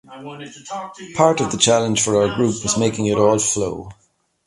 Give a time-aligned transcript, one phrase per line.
[1.13, 3.91] Part of the challenge for our group was making it all flow.